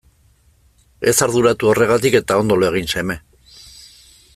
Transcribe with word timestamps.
Ez 1.11 1.13
arduratu 1.27 1.71
horregatik 1.73 2.19
eta 2.23 2.41
ondo 2.45 2.61
lo 2.63 2.71
egin 2.75 2.91
seme. 2.97 3.23